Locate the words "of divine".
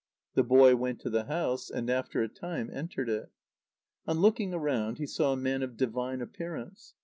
5.61-6.21